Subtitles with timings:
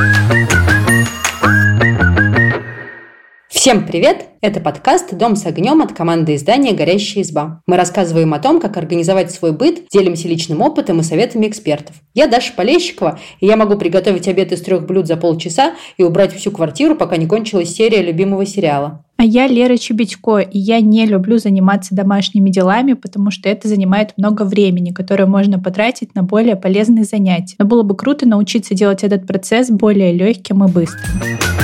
[0.00, 0.39] Thank you.
[3.60, 4.24] Всем привет!
[4.40, 7.60] Это подкаст «Дом с огнем» от команды издания «Горящая изба».
[7.66, 11.94] Мы рассказываем о том, как организовать свой быт, делимся личным опытом и советами экспертов.
[12.14, 16.32] Я Даша Полещикова, и я могу приготовить обед из трех блюд за полчаса и убрать
[16.32, 19.04] всю квартиру, пока не кончилась серия любимого сериала.
[19.18, 24.14] А я Лера Чебедько, и я не люблю заниматься домашними делами, потому что это занимает
[24.16, 27.56] много времени, которое можно потратить на более полезные занятия.
[27.58, 31.59] Но было бы круто научиться делать этот процесс более легким и быстрым.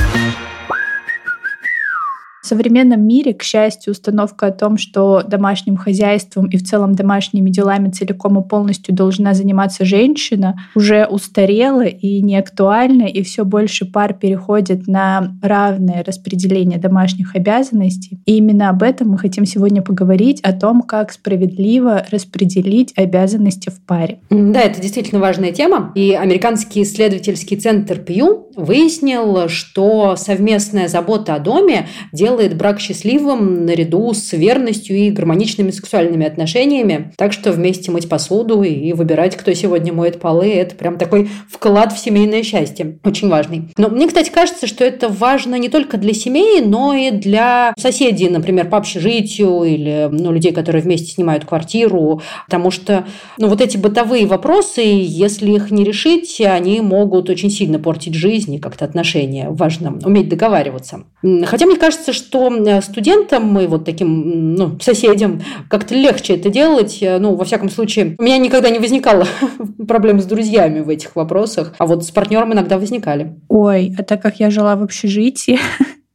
[2.47, 7.51] В современном мире, к счастью, установка о том, что домашним хозяйством и в целом домашними
[7.51, 13.85] делами целиком и полностью должна заниматься женщина, уже устарела и не актуальна, и все больше
[13.85, 18.21] пар переходит на равное распределение домашних обязанностей.
[18.27, 23.81] И именно об этом мы хотим сегодня поговорить, о том, как справедливо распределить обязанности в
[23.85, 24.21] паре.
[24.31, 25.91] Да, это действительно важная тема.
[25.97, 33.65] И американский исследовательский центр Пью выяснил, что совместная забота о доме делает делает брак счастливым
[33.65, 37.13] наряду с верностью и гармоничными сексуальными отношениями.
[37.17, 41.95] Так что вместе мыть посуду и выбирать, кто сегодня моет полы, это прям такой вклад
[41.95, 42.99] в семейное счастье.
[43.05, 43.71] Очень важный.
[43.79, 48.29] Но мне, кстати, кажется, что это важно не только для семей, но и для соседей,
[48.29, 52.21] например, по общежитию или ну, людей, которые вместе снимают квартиру.
[52.45, 53.07] Потому что
[53.39, 58.55] ну, вот эти бытовые вопросы, если их не решить, они могут очень сильно портить жизнь
[58.55, 59.49] и как-то отношения.
[59.49, 61.05] Важно уметь договариваться.
[61.47, 66.51] Хотя мне кажется, что что э, студентам и вот таким ну, соседям как-то легче это
[66.51, 66.99] делать.
[67.01, 69.27] Э, ну, во всяком случае, у меня никогда не возникало
[69.89, 73.37] проблем с друзьями в этих вопросах, а вот с партнером иногда возникали.
[73.49, 75.59] Ой, а так как я жила в общежитии,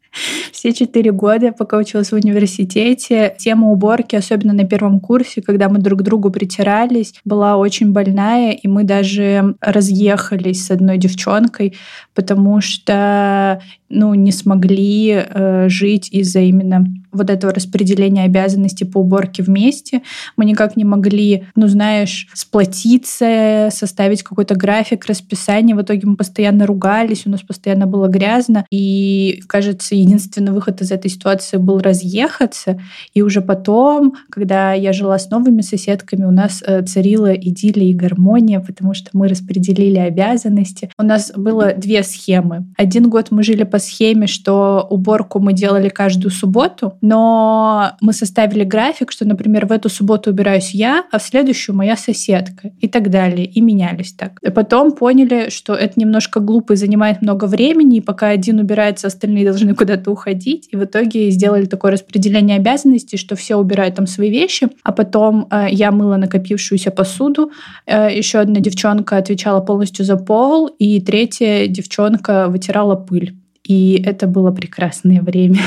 [0.52, 5.80] все четыре года, пока училась в университете, тема уборки, особенно на первом курсе, когда мы
[5.80, 11.78] друг к другу притирались, была очень больная, и мы даже разъехались с одной девчонкой,
[12.14, 19.44] потому что ну, не смогли э, жить из-за именно вот этого распределения обязанностей по уборке
[19.44, 20.02] вместе.
[20.38, 25.76] Мы никак не могли, ну, знаешь, сплотиться, составить какой-то график, расписание.
[25.76, 28.66] В итоге мы постоянно ругались, у нас постоянно было грязно.
[28.72, 32.80] И, кажется, единственный выход из этой ситуации был разъехаться.
[33.14, 37.94] И уже потом, когда я жила с новыми соседками, у нас э, царила идиллия и
[37.94, 40.90] гармония, потому что мы распределили обязанности.
[40.98, 42.68] У нас было две схемы.
[42.78, 48.64] Один год мы жили по схеме, что уборку мы делали каждую субботу, но мы составили
[48.64, 53.10] график, что, например, в эту субботу убираюсь я, а в следующую моя соседка и так
[53.10, 54.40] далее, и менялись так.
[54.42, 59.08] И потом поняли, что это немножко глупо и занимает много времени, и пока один убирается,
[59.08, 64.08] остальные должны куда-то уходить, и в итоге сделали такое распределение обязанностей, что все убирают там
[64.08, 67.52] свои вещи, а потом э, я мыла накопившуюся посуду,
[67.86, 73.41] э, еще одна девчонка отвечала полностью за пол, и третья девчонка вытирала пыль.
[73.64, 75.60] И это было прекрасное время.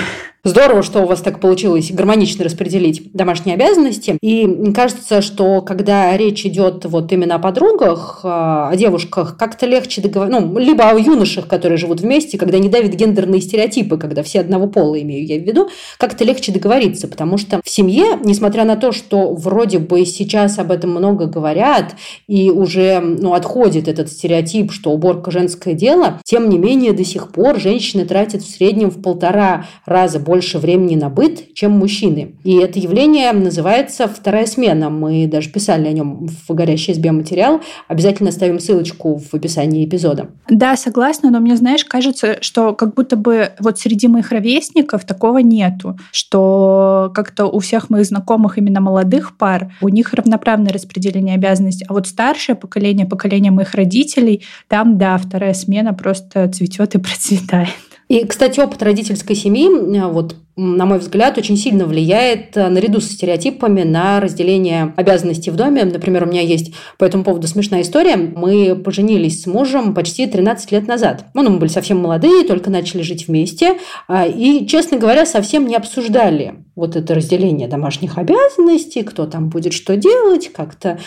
[0.46, 4.18] Здорово, что у вас так получилось гармонично распределить домашние обязанности.
[4.20, 10.02] И кажется, что когда речь идет вот именно о подругах, а, о девушках, как-то легче
[10.02, 14.40] договориться, ну, либо о юношах, которые живут вместе, когда не давят гендерные стереотипы, когда все
[14.40, 18.76] одного пола имею я в виду, как-то легче договориться, потому что в семье, несмотря на
[18.76, 21.94] то, что вроде бы сейчас об этом много говорят,
[22.28, 27.32] и уже ну, отходит этот стереотип, что уборка женское дело, тем не менее до сих
[27.32, 32.34] пор женщины тратят в среднем в полтора раза больше больше времени на быт, чем мужчины.
[32.42, 34.90] И это явление называется «вторая смена».
[34.90, 37.60] Мы даже писали о нем в «Горящей избе» материал.
[37.86, 40.30] Обязательно ставим ссылочку в описании эпизода.
[40.48, 45.38] Да, согласна, но мне, знаешь, кажется, что как будто бы вот среди моих ровесников такого
[45.38, 51.86] нету, что как-то у всех моих знакомых именно молодых пар, у них равноправное распределение обязанностей,
[51.88, 57.68] а вот старшее поколение, поколение моих родителей, там, да, вторая смена просто цветет и процветает.
[58.08, 63.00] И, кстати, опыт родительской семьи, э, вот, на мой взгляд, очень сильно влияет э, наряду
[63.00, 65.84] со стереотипами на разделение обязанностей в доме.
[65.84, 68.16] Например, у меня есть по этому поводу смешная история.
[68.16, 71.26] Мы поженились с мужем почти 13 лет назад.
[71.34, 73.78] Ну, мы были совсем молодые, только начали жить вместе.
[74.06, 79.72] А, и, честно говоря, совсем не обсуждали вот это разделение домашних обязанностей, кто там будет
[79.72, 80.98] что делать, как-то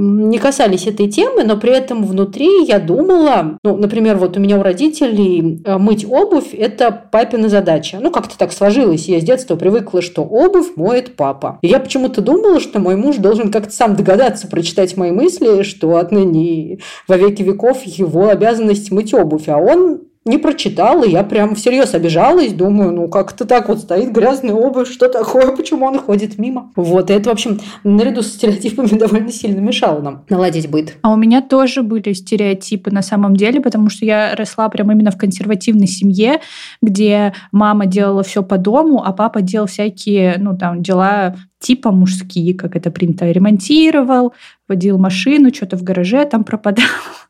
[0.00, 4.56] не касались этой темы, но при этом внутри я думала, ну, например, вот у меня
[4.56, 7.98] у родителей э, мыть обувь– это папина задача.
[8.00, 9.08] Ну, как-то так сложилось.
[9.08, 11.58] Я с детства привыкла, что обувь моет папа.
[11.62, 15.96] И я почему-то думала, что мой муж должен как-то сам догадаться, прочитать мои мысли, что
[15.96, 16.78] отныне
[17.08, 19.48] во веки веков его обязанность мыть обувь.
[19.48, 24.54] А он не прочитала, я прям всерьез обижалась, думаю, ну как-то так вот стоит грязная
[24.54, 26.72] обувь, что такое, почему он ходит мимо.
[26.76, 30.96] Вот, и это, в общем, наряду с стереотипами довольно сильно мешало нам наладить быт.
[31.02, 35.10] А у меня тоже были стереотипы на самом деле, потому что я росла прям именно
[35.10, 36.40] в консервативной семье,
[36.82, 42.54] где мама делала все по дому, а папа делал всякие, ну там, дела типа мужские,
[42.54, 44.32] как это принято, ремонтировал,
[44.68, 46.84] водил машину, что-то в гараже там пропадал.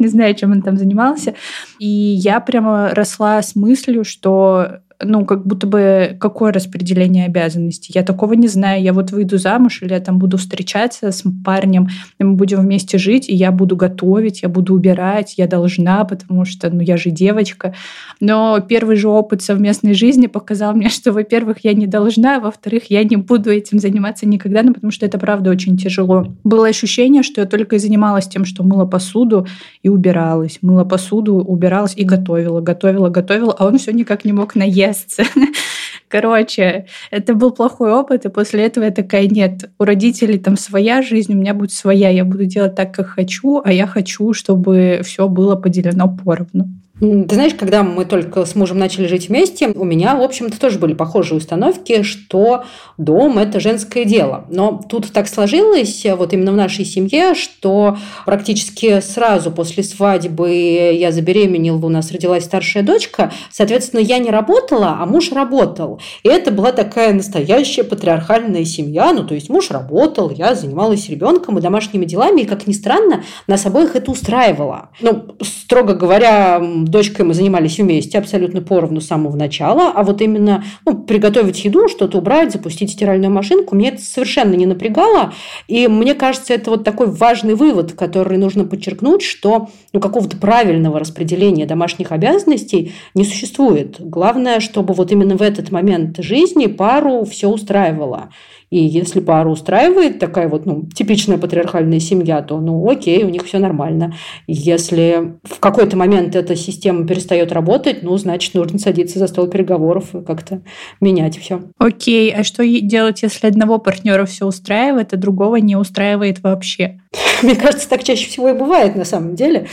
[0.00, 1.34] Не знаю, чем он там занимался.
[1.78, 7.92] И я прямо росла с мыслью, что ну, как будто бы какое распределение обязанностей.
[7.94, 8.82] Я такого не знаю.
[8.82, 11.88] Я вот выйду замуж, или я там буду встречаться с парнем,
[12.18, 16.44] и мы будем вместе жить, и я буду готовить, я буду убирать, я должна, потому
[16.44, 17.74] что, ну, я же девочка.
[18.20, 22.84] Но первый же опыт совместной жизни показал мне, что, во-первых, я не должна, а во-вторых,
[22.90, 26.26] я не буду этим заниматься никогда, ну, потому что это, правда, очень тяжело.
[26.44, 29.46] Было ощущение, что я только и занималась тем, что мыла посуду
[29.82, 34.54] и убиралась, мыла посуду, убиралась и готовила, готовила, готовила, а он все никак не мог
[34.54, 35.24] наесть удастся.
[36.08, 41.02] Короче, это был плохой опыт, и после этого я такая, нет, у родителей там своя
[41.02, 45.00] жизнь, у меня будет своя, я буду делать так, как хочу, а я хочу, чтобы
[45.04, 46.68] все было поделено поровну.
[47.00, 50.78] Ты знаешь, когда мы только с мужем начали жить вместе, у меня, в общем-то, тоже
[50.78, 52.64] были похожие установки, что
[52.98, 54.44] дом– это женское дело.
[54.50, 60.50] Но тут так сложилось, вот именно в нашей семье, что практически сразу после свадьбы
[60.94, 63.32] я забеременела, у нас родилась старшая дочка.
[63.50, 66.00] Соответственно, я не работала, а муж работал.
[66.22, 69.14] И это была такая настоящая патриархальная семья.
[69.14, 72.42] Ну, то есть муж работал, я занималась ребенком и домашними делами.
[72.42, 74.90] И, как ни странно, нас обоих это устраивало.
[75.00, 80.64] Ну, строго говоря, дочкой мы занимались вместе абсолютно поровну с самого начала, а вот именно
[80.84, 85.32] ну, приготовить еду, что-то убрать, запустить стиральную машинку, мне это совершенно не напрягало.
[85.68, 90.98] И мне кажется, это вот такой важный вывод, который нужно подчеркнуть, что ну, какого-то правильного
[90.98, 93.96] распределения домашних обязанностей не существует.
[93.98, 98.30] Главное, чтобы вот именно в этот момент жизни пару все устраивало.
[98.70, 103.44] И если пару устраивает такая вот ну, типичная патриархальная семья, то ну окей, у них
[103.44, 104.14] все нормально.
[104.46, 110.14] Если в какой-то момент эта система перестает работать, ну, значит, нужно садиться за стол переговоров
[110.14, 110.62] и как-то
[111.00, 111.62] менять все.
[111.78, 117.00] Окей, а что делать, если одного партнера все устраивает, а другого не устраивает вообще?
[117.42, 119.66] Мне кажется, так чаще всего и бывает на самом деле.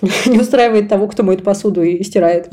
[0.26, 2.48] Не устраивает того, кто моет посуду и стирает.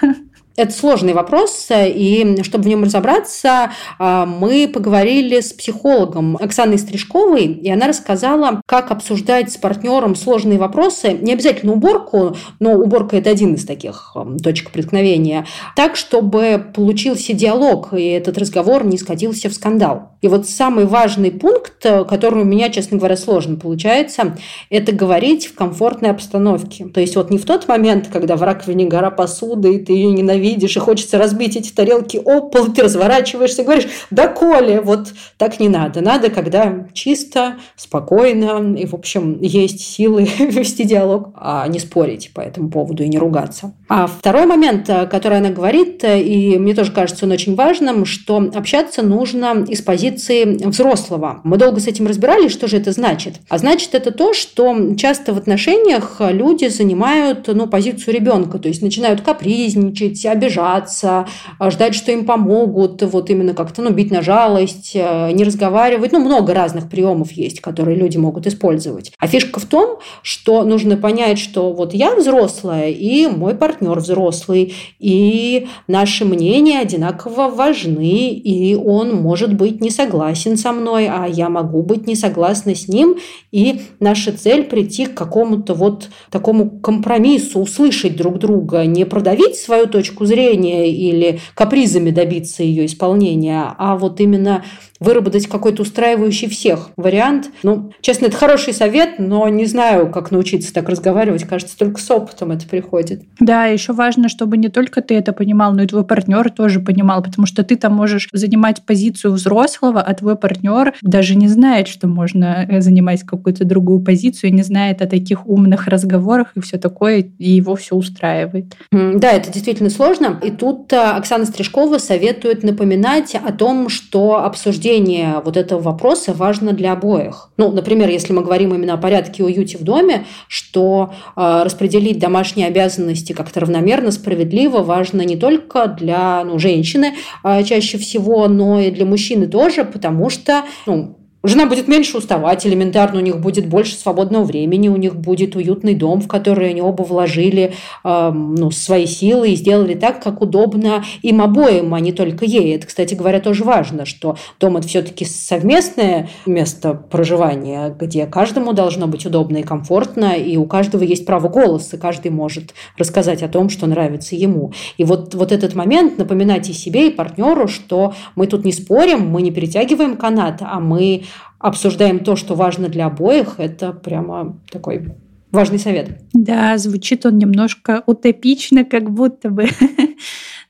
[0.56, 7.44] Это сложный вопрос, и чтобы в нем разобраться, а, мы поговорили с психологом Оксаной Стрижковой,
[7.44, 13.28] и она рассказала, как обсуждать с партнером сложные вопросы, не обязательно уборку, но уборка– это
[13.28, 19.50] один из таких а, точек преткновения, так, чтобы получился диалог, и этот разговор не скатился
[19.50, 20.12] в скандал.
[20.22, 24.38] И вот самый важный пункт, который у меня, честно говоря, сложно получается,
[24.70, 26.86] это говорить в комфортной обстановке.
[26.86, 30.10] То есть вот не в тот момент, когда в раковине гора посуды, и ты ее
[30.12, 34.80] ненавидишь, видишь, и хочется разбить эти тарелки об пол, ты разворачиваешься и говоришь, да, Коля,
[34.80, 36.00] вот так не надо.
[36.00, 42.40] Надо, когда чисто, спокойно, и, в общем, есть силы вести диалог, а не спорить по
[42.40, 43.74] этому поводу и не ругаться.
[43.88, 48.04] А второй момент, э, который она говорит, э, и мне тоже кажется он очень важным,
[48.04, 51.40] что общаться нужно из позиции взрослого.
[51.44, 53.34] Мы долго с этим разбирались, что же это значит.
[53.48, 58.82] А значит это то, что часто в отношениях люди занимают ну, позицию ребенка, то есть
[58.82, 61.28] начинают капризничать, обижаться,
[61.58, 66.10] а, ждать, что им помогут, вот именно как-то ну, бить на жалость, э, не разговаривать.
[66.10, 69.12] Ну, много разных приемов есть, которые люди могут использовать.
[69.18, 74.74] А фишка в том, что нужно понять, что вот я взрослая, и мой партнер взрослый,
[74.98, 81.48] и наши мнения одинаково важны, и он может быть не согласен со мной, а я
[81.48, 83.16] могу быть не согласна с ним,
[83.52, 89.86] и наша цель прийти к какому-то вот такому компромиссу, услышать друг друга, не продавить свою
[89.86, 94.64] точку зрения или капризами добиться ее исполнения, а вот именно
[95.00, 97.50] выработать какой-то устраивающий всех вариант.
[97.62, 101.44] Ну, честно, это хороший совет, но не знаю, как научиться так разговаривать.
[101.44, 103.22] Кажется, только с опытом это приходит.
[103.40, 107.22] Да, еще важно, чтобы не только ты это понимал, но и твой партнер тоже понимал,
[107.22, 112.06] потому что ты там можешь занимать позицию взрослого, а твой партнер даже не знает, что
[112.06, 117.30] можно э, занимать какую-то другую позицию, не знает о таких умных разговорах и все такое,
[117.38, 118.76] и его все устраивает.
[118.90, 120.38] Да, это действительно сложно.
[120.42, 126.72] И тут э, Оксана Стрижкова советует напоминать о том, что обсуждение вот этого вопроса важно
[126.72, 127.50] для обоих.
[127.56, 132.18] Ну, например, если мы говорим именно о порядке и уюте в доме, что э, распределить
[132.18, 138.80] домашние обязанности как-то равномерно, справедливо важно не только для ну, женщины э, чаще всего, но
[138.80, 143.68] и для мужчины тоже, потому что ну, Жена будет меньше уставать, элементарно у них будет
[143.68, 147.72] больше свободного времени, у них будет уютный дом, в который они оба вложили
[148.02, 152.74] э, ну, свои силы и сделали так, как удобно им обоим, а не только ей.
[152.74, 159.06] Это, кстати говоря, тоже важно, что дом– это все-таки совместное место проживания, где каждому должно
[159.06, 163.68] быть удобно и комфортно, и у каждого есть право голоса, каждый может рассказать о том,
[163.68, 164.72] что нравится ему.
[164.96, 169.28] И вот, вот этот момент напоминать и себе, и партнеру, что мы тут не спорим,
[169.28, 171.22] мы не перетягиваем канат, а мы
[171.58, 175.14] обсуждаем то, что важно для обоих, это прямо такой
[175.52, 176.20] важный совет.
[176.32, 179.66] Да, звучит он немножко утопично, как будто бы.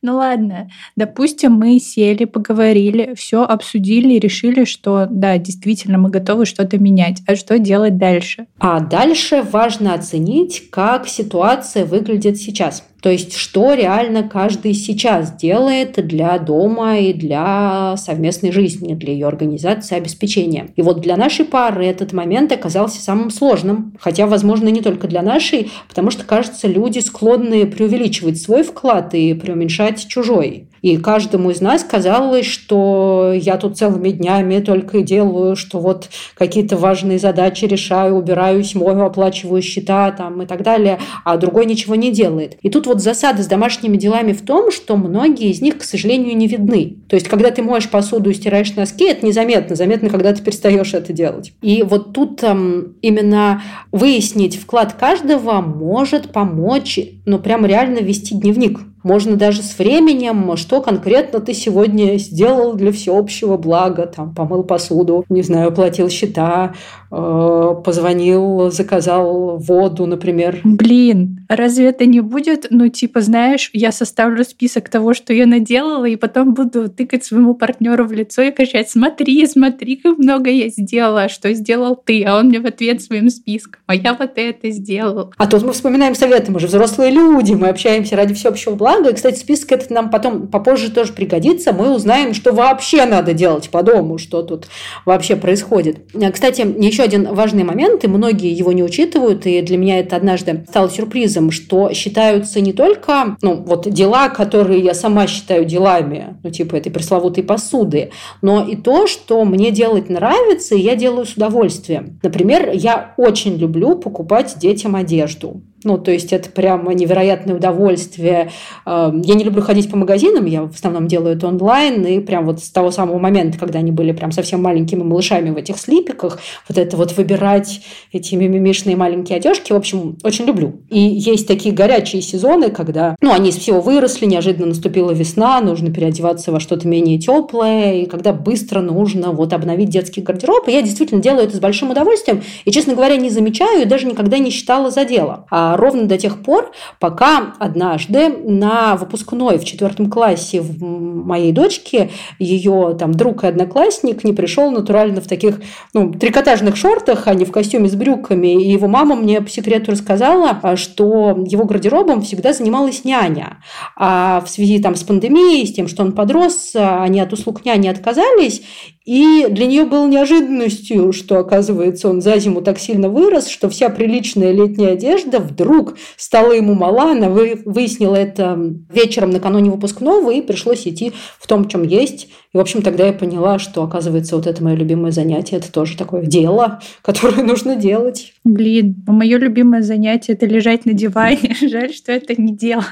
[0.02, 6.44] Ну ладно, допустим, мы сели, поговорили, все обсудили и решили, что да, действительно, мы готовы
[6.44, 7.22] что-то менять.
[7.26, 8.46] А что делать дальше?
[8.58, 12.84] А дальше важно оценить, как ситуация выглядит сейчас.
[13.06, 19.28] То есть, что реально каждый сейчас делает для дома и для совместной жизни, для ее
[19.28, 20.70] организации, обеспечения.
[20.74, 23.96] И вот для нашей пары этот момент оказался самым сложным.
[24.00, 29.34] Хотя, возможно, не только для нашей, потому что, кажется, люди склонны преувеличивать свой вклад и
[29.34, 30.66] преуменьшать чужой.
[30.82, 36.08] И каждому из нас казалось, что я тут целыми днями только и делаю, что вот
[36.34, 41.94] какие-то важные задачи решаю, убираюсь, мою, оплачиваю счета там, и так далее, а другой ничего
[41.94, 42.56] не делает.
[42.62, 46.36] И тут вот засада с домашними делами в том, что многие из них, к сожалению,
[46.36, 46.96] не видны.
[47.08, 49.76] То есть, когда ты моешь посуду и стираешь носки, это незаметно.
[49.76, 51.52] Заметно, когда ты перестаешь это делать.
[51.62, 58.80] И вот тут эм, именно выяснить вклад каждого может помочь, ну, прямо реально вести дневник.
[59.06, 65.24] Можно даже с временем, что конкретно ты сегодня сделал для всеобщего блага, там, помыл посуду,
[65.28, 66.74] не знаю, платил счета,
[67.12, 70.58] э, позвонил, заказал воду, например.
[70.64, 76.06] Блин, разве это не будет, ну, типа, знаешь, я составлю список того, что я наделала,
[76.06, 80.68] и потом буду тыкать своему партнеру в лицо и кричать, смотри, смотри, как много я
[80.68, 84.68] сделала, что сделал ты, а он мне в ответ своим списком, а я вот это
[84.70, 85.32] сделал.
[85.36, 89.10] А тут мы вспоминаем советы, мы же взрослые люди, мы общаемся ради всеобщего блага, блага.
[89.10, 91.72] И, кстати, список этот нам потом попозже тоже пригодится.
[91.72, 94.66] Мы узнаем, что вообще надо делать по дому, что тут
[95.04, 95.98] вообще происходит.
[96.14, 100.16] Э, кстати, еще один важный момент, и многие его не учитывают, и для меня это
[100.16, 106.38] однажды стало сюрпризом, что считаются не только ну, вот дела, которые я сама считаю делами,
[106.42, 108.10] ну, типа этой пресловутой посуды,
[108.42, 112.18] но и то, что мне делать нравится, и я делаю с удовольствием.
[112.22, 115.62] Например, я очень люблю покупать детям одежду.
[115.86, 118.50] Ну, то есть это прямо невероятное удовольствие.
[118.86, 122.44] Эм, я не люблю ходить по магазинам, я в основном делаю это онлайн, и прям
[122.44, 126.40] вот с того самого момента, когда они были прям совсем маленькими малышами в этих слипиках,
[126.68, 130.80] вот это вот выбирать эти мимимишные маленькие одежки, в общем, очень люблю.
[130.90, 135.92] И есть такие горячие сезоны, когда, ну, они из всего выросли, неожиданно наступила весна, нужно
[135.92, 140.82] переодеваться во что-то менее теплое, и когда быстро нужно вот обновить детский гардероб, и я
[140.82, 144.50] действительно делаю это с большим удовольствием, и, честно говоря, не замечаю, и даже никогда не
[144.50, 145.46] считала за дело.
[145.48, 152.10] А ровно до тех пор, пока однажды на выпускной в четвертом классе в моей дочки
[152.38, 155.60] ее там друг и одноклассник не пришел натурально в таких
[155.94, 158.62] ну, трикотажных шортах, а не в костюме с брюками.
[158.62, 163.58] И его мама мне по секрету рассказала, а, что его гардеробом всегда занималась няня.
[163.96, 167.64] А в связи там, с пандемией, с тем, что он подрос, а, они от услуг
[167.64, 168.62] няни отказались,
[169.06, 173.88] и для нее было неожиданностью, что, оказывается, он за зиму так сильно вырос, что вся
[173.88, 177.12] приличная летняя одежда вдруг стала ему мала.
[177.12, 178.58] Она выяснила это
[178.92, 182.28] вечером накануне выпускного, и пришлось идти в том, чем есть.
[182.52, 185.96] И, в общем, тогда я поняла, что, оказывается, вот это мое любимое занятие, это тоже
[185.96, 188.32] такое дело, которое нужно делать.
[188.42, 191.54] Блин, мое любимое занятие– это лежать на диване.
[191.60, 192.84] Жаль, что это не дело.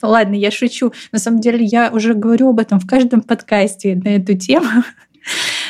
[0.00, 0.92] Ну ладно, я шучу.
[1.12, 4.84] На самом деле, я уже говорю об этом в каждом подкасте на эту тему.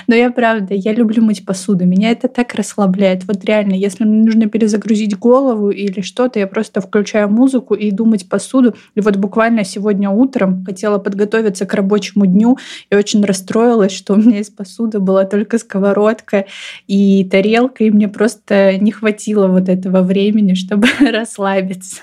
[0.07, 1.85] Но я правда, я люблю мыть посуду.
[1.87, 3.25] Меня это так расслабляет.
[3.25, 8.05] Вот реально, если мне нужно перезагрузить голову или что-то, я просто включаю музыку и иду
[8.05, 8.75] мыть посуду.
[8.95, 12.59] И вот буквально сегодня утром хотела подготовиться к рабочему дню
[12.91, 16.47] и очень расстроилась, что у меня из посуды была только сковородка
[16.87, 22.03] и тарелка, и мне просто не хватило вот этого времени, чтобы расслабиться.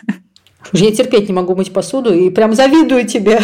[0.73, 3.39] Я терпеть не могу мыть посуду и прям завидую тебе.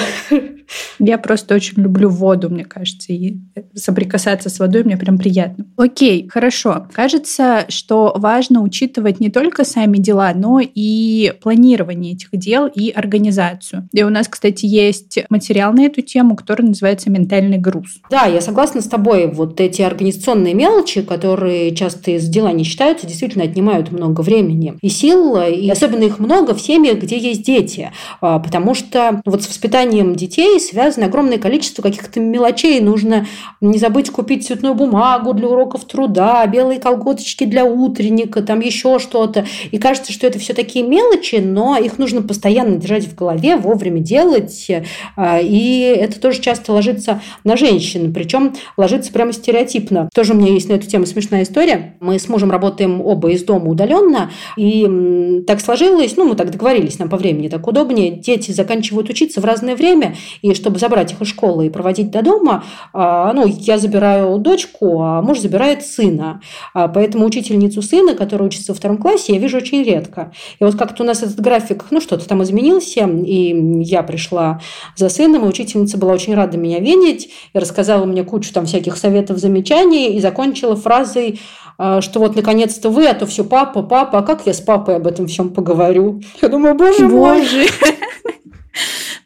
[1.00, 3.38] Я просто очень люблю воду, мне кажется, и
[3.74, 5.66] соприкасаться с водой мне прям приятно.
[5.78, 6.88] Окей, хорошо.
[6.92, 13.88] Кажется, что важно учитывать не только сами дела, но и планирование этих дел и организацию.
[13.94, 18.00] И у нас, кстати, есть материал на эту тему, который называется «Ментальный груз».
[18.10, 19.28] Да, я согласна с тобой.
[19.28, 24.90] Вот эти организационные мелочи, которые часто из дела не считаются, действительно отнимают много времени и
[24.90, 27.92] сил, и особенно их много в семьях, где есть дети.
[28.22, 32.80] А, потому что вот с воспитанием детей детей связано огромное количество каких-то мелочей.
[32.80, 33.26] Нужно
[33.62, 39.46] не забыть купить цветную бумагу для уроков труда, белые колготочки для утренника, там еще что-то.
[39.72, 44.00] И кажется, что это все такие мелочи, но их нужно постоянно держать в голове, вовремя
[44.00, 44.70] делать.
[45.16, 50.10] А, и это тоже часто ложится на женщин, причем ложится прямо стереотипно.
[50.14, 51.96] Тоже у меня есть на эту тему смешная история.
[52.00, 56.97] Мы с мужем работаем оба из дома удаленно, и так сложилось, ну, мы так договорились,
[57.00, 58.12] нам по времени так удобнее.
[58.12, 62.22] Дети заканчивают учиться в разное время, и чтобы забрать их из школы и проводить до
[62.22, 62.64] дома,
[62.94, 66.42] а, ну, я забираю дочку, а муж забирает сына.
[66.74, 70.32] А, поэтому учительницу сына, которая учится во втором классе, я вижу очень редко.
[70.60, 74.62] И вот как-то у нас этот график, ну, что-то там изменился, и я пришла
[74.96, 78.98] за сыном, и учительница была очень рада меня видеть, и рассказала мне кучу там всяких
[78.98, 81.40] советов, замечаний, и закончила фразой
[81.78, 85.08] что вот наконец-то вы, а то все папа, папа, а как я с папой об
[85.08, 86.22] этом всем поговорю?
[86.42, 87.58] Я думаю, боже, боже.
[87.58, 87.68] мой.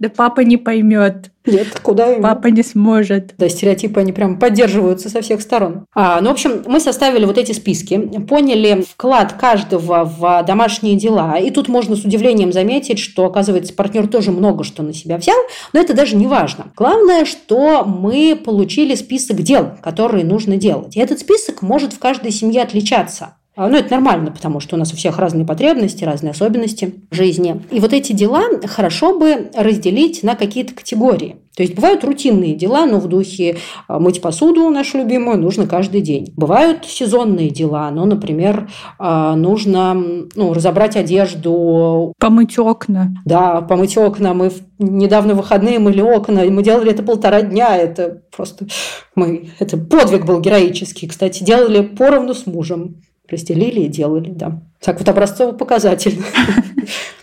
[0.01, 1.29] Да папа не поймет.
[1.45, 2.23] Нет, куда ему?
[2.23, 3.35] Папа не сможет.
[3.37, 5.85] Да, стереотипы, они прям поддерживаются со всех сторон.
[5.93, 11.37] А, ну, в общем, мы составили вот эти списки, поняли вклад каждого в домашние дела.
[11.37, 15.37] И тут можно с удивлением заметить, что, оказывается, партнер тоже много что на себя взял,
[15.71, 16.71] но это даже не важно.
[16.75, 20.97] Главное, что мы получили список дел, которые нужно делать.
[20.97, 23.35] И этот список может в каждой семье отличаться.
[23.53, 27.61] А, ну, это нормально, потому что у нас у всех разные потребности, разные особенности жизни.
[27.69, 31.35] И вот эти дела хорошо бы разделить на какие-то категории.
[31.57, 33.57] То есть бывают рутинные дела, но в духе
[33.89, 36.33] а, мыть посуду, нашу любимую, нужно каждый день.
[36.37, 42.13] Бывают сезонные дела, ну, например, а, нужно ну, разобрать одежду.
[42.19, 43.11] Помыть окна.
[43.25, 44.33] Да, помыть окна.
[44.33, 47.75] Мы недавно в выходные мыли окна, мы делали это полтора дня.
[47.75, 48.67] Это просто...
[49.15, 49.49] Мы...
[49.59, 51.09] Это подвиг был героический.
[51.09, 52.95] Кстати, делали поровну с мужем
[53.31, 54.61] расстелили и делали, да.
[54.79, 56.23] Так вот образцово-показательно.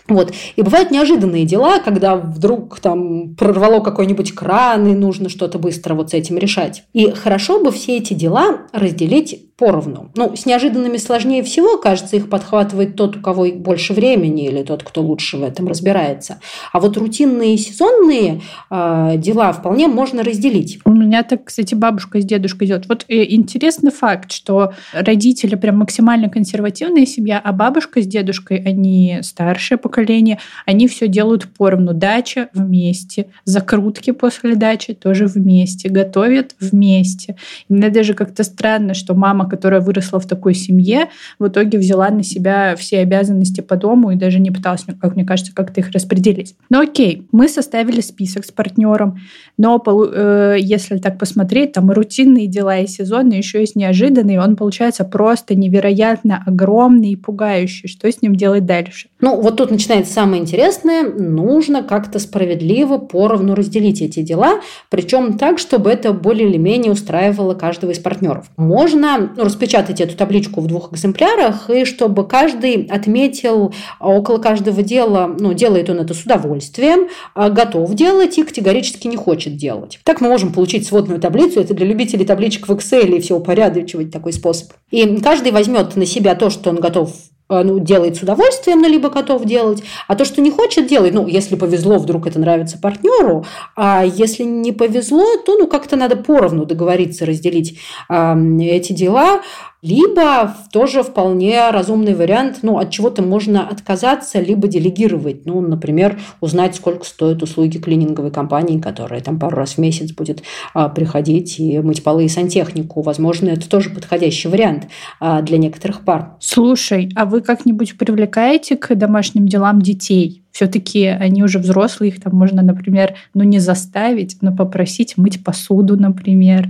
[0.07, 0.33] Вот.
[0.55, 6.09] И бывают неожиданные дела, когда вдруг там прорвало какой-нибудь кран, и нужно что-то быстро вот
[6.09, 6.83] с этим решать.
[6.93, 10.09] И хорошо бы все эти дела разделить поровну.
[10.15, 14.83] Ну, с неожиданными сложнее всего, кажется, их подхватывает тот, у кого больше времени, или тот,
[14.83, 16.39] кто лучше в этом разбирается.
[16.71, 20.79] А вот рутинные и сезонные э, дела вполне можно разделить.
[20.85, 22.87] У меня так, кстати, бабушка с дедушкой идет.
[22.87, 29.19] Вот э, интересный факт, что родители прям максимально консервативная семья, а бабушка с дедушкой, они
[29.23, 31.93] старшее поколение, они все делают поровну.
[31.93, 37.35] Дача вместе, закрутки после дачи тоже вместе, готовят вместе.
[37.67, 41.09] Мне даже как-то странно, что мама которая выросла в такой семье,
[41.39, 45.25] в итоге взяла на себя все обязанности по дому и даже не пыталась, как мне
[45.25, 46.55] кажется, как-то их распределить.
[46.69, 49.19] Но окей, мы составили список с партнером,
[49.57, 54.55] но э, если так посмотреть, там и рутинные дела, и сезонные, еще есть неожиданные, он
[54.55, 57.89] получается просто невероятно огромный и пугающий.
[57.89, 59.09] Что с ним делать дальше?
[59.19, 61.03] Ну, вот тут начинается самое интересное.
[61.03, 67.53] Нужно как-то справедливо поровну разделить эти дела, причем так, чтобы это более или менее устраивало
[67.53, 68.49] каждого из партнеров.
[68.57, 75.33] Можно ну, распечатать эту табличку в двух экземплярах, и чтобы каждый отметил около каждого дела,
[75.39, 79.97] ну, делает он это с удовольствием, а готов делать и категорически не хочет делать.
[80.03, 84.11] Так мы можем получить сводную таблицу, это для любителей табличек в Excel и все упорядочивать
[84.11, 84.73] такой способ.
[84.91, 87.13] И каждый возьмет на себя то, что он готов
[87.49, 91.27] ну, делает с удовольствием, но либо готов делать, а то, что не хочет делать, ну,
[91.27, 96.65] если повезло, вдруг это нравится партнеру, а если не повезло, то, ну, как-то надо поровну
[96.65, 99.41] договориться, разделить э, эти дела,
[99.81, 105.45] либо тоже вполне разумный вариант, ну, от чего-то можно отказаться, либо делегировать.
[105.45, 110.43] Ну, например, узнать, сколько стоят услуги клининговой компании, которая там пару раз в месяц будет
[110.73, 113.01] а, приходить и мыть полы и сантехнику.
[113.01, 114.87] Возможно, это тоже подходящий вариант
[115.19, 116.35] а, для некоторых пар.
[116.39, 120.43] Слушай, а вы как-нибудь привлекаете к домашним делам детей?
[120.51, 125.95] все-таки они уже взрослые, их там можно, например, ну не заставить, но попросить мыть посуду,
[125.95, 126.67] например,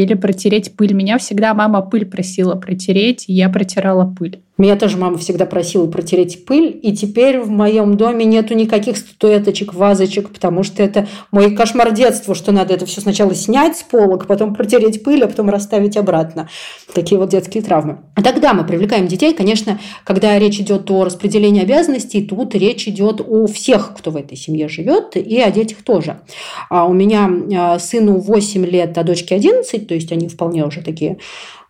[0.00, 0.92] или протереть пыль.
[0.94, 4.40] Меня всегда мама пыль просила протереть, и я протирала пыль.
[4.60, 9.72] Меня тоже мама всегда просила протереть пыль, и теперь в моем доме нету никаких статуэточек,
[9.72, 14.26] вазочек, потому что это мой кошмар детства, что надо это все сначала снять с полок,
[14.26, 16.50] потом протереть пыль, а потом расставить обратно.
[16.92, 18.00] Такие вот детские травмы.
[18.14, 23.22] А тогда мы привлекаем детей, конечно, когда речь идет о распределении обязанностей, тут речь идет
[23.26, 26.20] о всех, кто в этой семье живет, и о детях тоже.
[26.68, 30.82] А у меня а, сыну 8 лет, а дочке 11, то есть они вполне уже
[30.82, 31.16] такие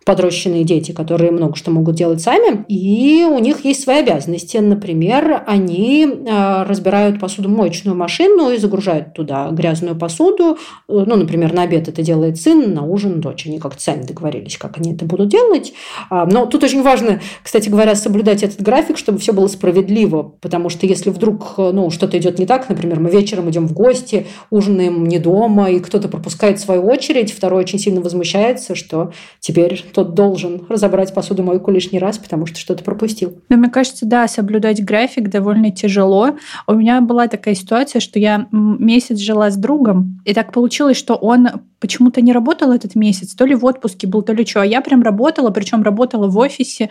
[0.05, 4.57] подрощенные дети, которые много что могут делать сами, и у них есть свои обязанности.
[4.57, 10.57] Например, они а, разбирают посудомоечную машину и загружают туда грязную посуду.
[10.87, 13.45] Ну, например, на обед это делает сын, на ужин дочь.
[13.45, 15.73] Они как-то сами договорились, как они это будут делать.
[16.09, 20.69] А, но тут очень важно, кстати говоря, соблюдать этот график, чтобы все было справедливо, потому
[20.69, 25.05] что если вдруг ну, что-то идет не так, например, мы вечером идем в гости, ужинаем
[25.05, 30.65] не дома, и кто-то пропускает свою очередь, второй очень сильно возмущается, что теперь тот должен
[30.69, 33.41] разобрать посудомойку лишний раз, потому что что-то пропустил.
[33.49, 36.37] Ну, мне кажется, да, соблюдать график довольно тяжело.
[36.67, 41.15] У меня была такая ситуация, что я месяц жила с другом, и так получилось, что
[41.15, 41.47] он
[41.79, 44.61] почему-то не работал этот месяц, то ли в отпуске был, то ли что.
[44.61, 46.89] А я прям работала, причем работала в офисе,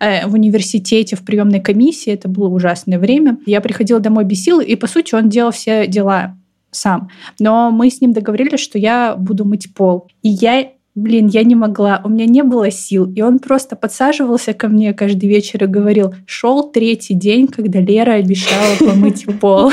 [0.00, 2.12] э, в университете, в приемной комиссии.
[2.12, 3.38] Это было ужасное время.
[3.46, 6.36] Я приходила домой без сил, и, по сути, он делал все дела
[6.70, 7.08] сам.
[7.40, 10.08] Но мы с ним договорились, что я буду мыть пол.
[10.22, 13.10] И я блин, я не могла, у меня не было сил.
[13.12, 18.12] И он просто подсаживался ко мне каждый вечер и говорил, шел третий день, когда Лера
[18.12, 19.72] обещала помыть пол.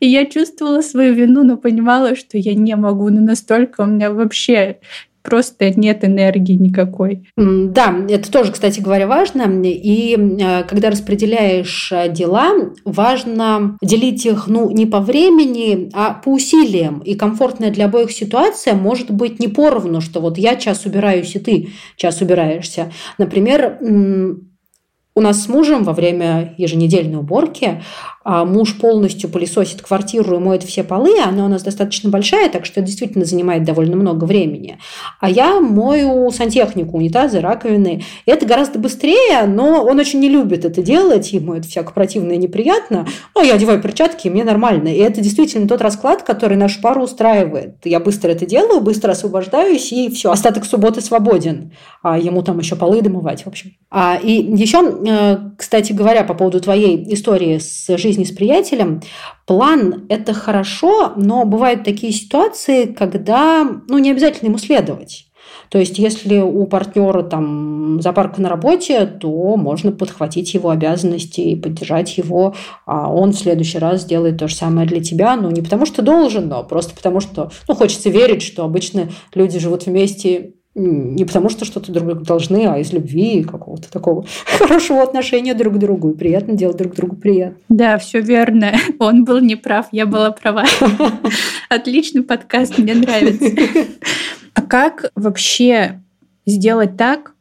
[0.00, 4.10] И я чувствовала свою вину, но понимала, что я не могу, но настолько у меня
[4.10, 4.78] вообще
[5.22, 7.28] просто нет энергии никакой.
[7.36, 9.42] Да, это тоже, кстати говоря, важно.
[9.64, 12.52] И э, когда распределяешь э, дела,
[12.84, 17.00] важно делить их ну, не по времени, а по усилиям.
[17.00, 21.38] И комфортная для обоих ситуация может быть не поровну, что вот я час убираюсь, и
[21.38, 22.92] ты час убираешься.
[23.18, 23.78] Например,
[25.14, 27.82] у нас с мужем во время еженедельной уборки
[28.24, 32.80] муж полностью пылесосит квартиру и моет все полы, она у нас достаточно большая, так что
[32.80, 34.78] это действительно занимает довольно много времени.
[35.20, 38.04] А я мою сантехнику, унитазы, раковины.
[38.26, 42.36] Это гораздо быстрее, но он очень не любит это делать, ему это всяко противно и
[42.38, 43.06] неприятно.
[43.34, 44.88] Но я одеваю перчатки, и мне нормально.
[44.88, 47.76] И это действительно тот расклад, который нашу пару устраивает.
[47.84, 50.30] Я быстро это делаю, быстро освобождаюсь, и все.
[50.30, 51.72] Остаток субботы свободен.
[52.02, 53.72] А ему там еще полы домывать, в общем.
[53.90, 59.00] А, и еще, э, кстати говоря, по поводу твоей истории с жизнью жизни с приятелем,
[59.46, 65.26] план– это хорошо, но бывают такие ситуации, когда ну, не обязательно ему следовать.
[65.70, 71.56] То есть, если у партнера там запарка на работе, то можно подхватить его обязанности и
[71.56, 75.62] поддержать его, а он в следующий раз сделает то же самое для тебя, ну не
[75.62, 80.54] потому что должен, но просто потому что ну, хочется верить, что обычно люди живут вместе
[80.74, 85.54] не потому, что что-то друг другу должны, а из любви и какого-то такого хорошего отношения
[85.54, 86.10] друг к другу.
[86.10, 87.58] И приятно делать друг другу приятно.
[87.68, 88.72] Да, все верно.
[88.98, 90.64] Он был неправ, я была права.
[91.68, 93.46] Отличный подкаст, мне нравится.
[94.54, 96.00] А как вообще
[96.46, 97.34] сделать так,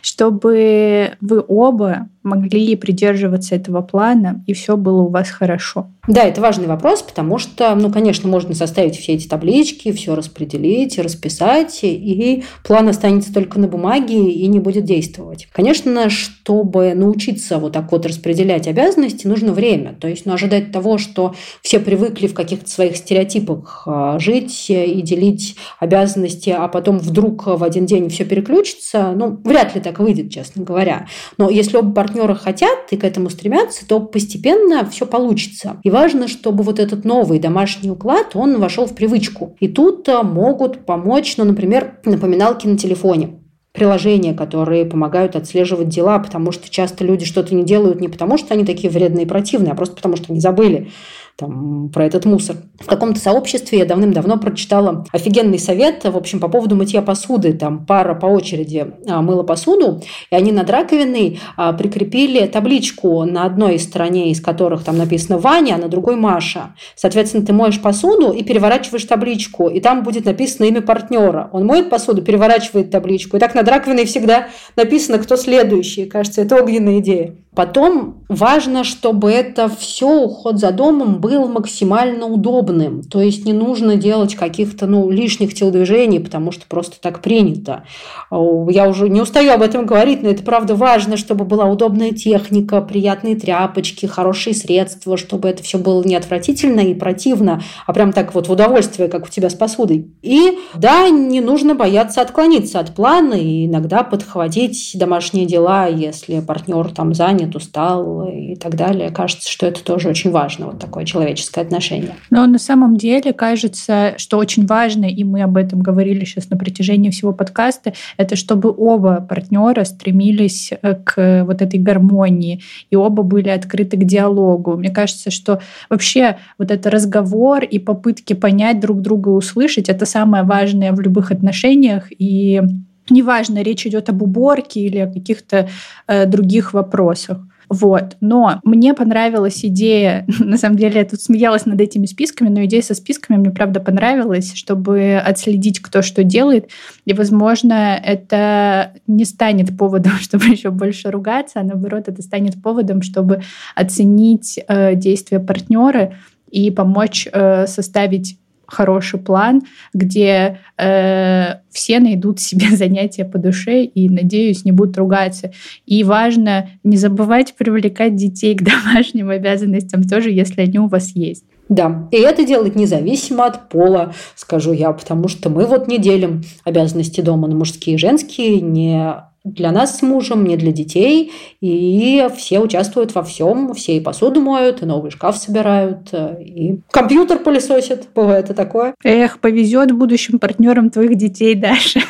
[0.00, 5.88] чтобы вы оба могли придерживаться этого плана, и все было у вас хорошо?
[6.08, 10.98] Да, это важный вопрос, потому что, ну, конечно, можно составить все эти таблички, все распределить,
[10.98, 15.46] расписать, и план останется только на бумаге и не будет действовать.
[15.52, 19.94] Конечно, чтобы научиться вот так вот распределять обязанности, нужно время.
[20.00, 25.00] То есть, ну, ожидать того, что все привыкли в каких-то своих стереотипах а, жить и
[25.02, 30.32] делить обязанности, а потом вдруг в один день все переключится, ну, вряд ли так выйдет,
[30.32, 31.06] честно говоря.
[31.38, 35.78] Но если оба партнера хотят и к этому стремятся, то постепенно все получится.
[35.82, 39.56] И важно, чтобы вот этот новый домашний уклад, он вошел в привычку.
[39.60, 43.38] И тут э, могут помочь, ну, например, напоминалки на телефоне
[43.72, 48.52] приложения, которые помогают отслеживать дела, потому что часто люди что-то не делают не потому, что
[48.52, 50.90] они такие вредные и противные, а просто потому, что они забыли
[51.36, 52.56] там, про этот мусор.
[52.78, 57.52] В каком-то сообществе я давным-давно прочитала офигенный совет, в общем, по поводу мытья посуды.
[57.52, 63.44] Там пара по очереди а, мыла посуду, и они над раковиной а, прикрепили табличку на
[63.44, 66.74] одной стороне, из которых там написано «Ваня», а на другой «Маша».
[66.96, 71.48] Соответственно, ты моешь посуду и переворачиваешь табличку, и там будет написано имя партнера.
[71.52, 73.36] Он моет посуду, переворачивает табличку.
[73.36, 76.06] И так над раковиной всегда написано, кто следующий.
[76.06, 77.36] Кажется, это огненная идея.
[77.54, 83.02] Потом важно, чтобы это все уход за домом был максимально удобным.
[83.02, 87.84] То есть не нужно делать каких-то ну, лишних телодвижений, потому что просто так принято.
[88.30, 92.80] Я уже не устаю об этом говорить, но это правда важно, чтобы была удобная техника,
[92.80, 98.34] приятные тряпочки, хорошие средства, чтобы это все было не отвратительно и противно, а прям так
[98.34, 100.10] вот в удовольствие, как у тебя с посудой.
[100.22, 106.88] И да, не нужно бояться отклониться от плана и иногда подхватить домашние дела, если партнер
[106.88, 109.10] там занят занят, устал и так далее.
[109.10, 112.12] Кажется, что это тоже очень важно, вот такое человеческое отношение.
[112.30, 116.56] Но на самом деле кажется, что очень важно, и мы об этом говорили сейчас на
[116.56, 123.22] протяжении всего подкаста, это чтобы оба партнера стремились э, к вот этой гармонии, и оба
[123.22, 124.76] были открыты к диалогу.
[124.76, 130.44] Мне кажется, что вообще вот этот разговор и попытки понять друг друга, услышать, это самое
[130.44, 132.62] важное в любых отношениях, и
[133.10, 135.68] Неважно, речь идет об уборке или о каких-то
[136.06, 137.38] э, других вопросах.
[137.72, 138.16] Вот.
[138.20, 142.82] Но мне понравилась идея, на самом деле я тут смеялась над этими списками, но идея
[142.82, 146.68] со списками мне правда понравилась, чтобы отследить, кто что делает.
[147.06, 153.00] И, возможно, это не станет поводом, чтобы еще больше ругаться, а наоборот, это станет поводом,
[153.00, 153.42] чтобы
[153.74, 156.14] оценить э, действия партнера
[156.50, 158.38] и помочь э, составить
[158.72, 165.52] хороший план, где э, все найдут себе занятия по душе и, надеюсь, не будут ругаться.
[165.86, 168.62] И важно не забывать привлекать детей к
[168.94, 171.44] домашним обязанностям тоже, если они у вас есть.
[171.68, 176.42] Да, и это делать независимо от пола, скажу я, потому что мы вот не делим
[176.64, 181.32] обязанности дома на мужские и женские, не для нас с мужем, не для детей.
[181.60, 183.74] И все участвуют во всем.
[183.74, 188.08] Все и посуду моют, и новый шкаф собирают, и компьютер пылесосят.
[188.14, 188.94] Бывает и такое.
[189.04, 192.00] Эх, повезет будущим партнерам твоих детей, Даша.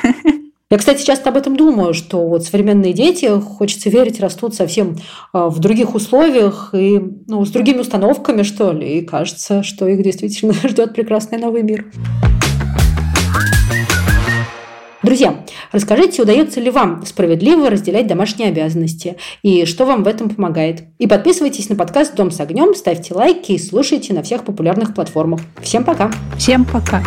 [0.73, 4.97] Я, кстати, часто об этом думаю, что вот современные дети, хочется верить, растут совсем
[5.35, 9.01] а, в других условиях и ну, с другими установками, что ли.
[9.01, 11.85] И кажется, что их действительно ждет прекрасный новый мир.
[15.03, 20.85] Друзья, расскажите, удается ли вам справедливо разделять домашние обязанности и что вам в этом помогает.
[20.99, 25.41] И подписывайтесь на подкаст «Дом с огнем», ставьте лайки и слушайте на всех популярных платформах.
[25.61, 26.13] Всем пока!
[26.37, 27.03] Всем пока!